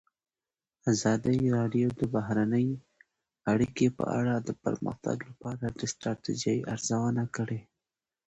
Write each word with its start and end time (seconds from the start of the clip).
ازادي 0.91 1.37
راډیو 1.57 1.87
د 1.99 2.01
بهرنۍ 2.13 2.67
اړیکې 3.51 3.87
په 3.97 4.03
اړه 4.19 4.33
د 4.39 4.49
پرمختګ 4.63 5.17
لپاره 5.29 5.65
د 5.79 5.81
ستراتیژۍ 5.93 6.57
ارزونه 6.73 7.23
کړې. 7.35 7.59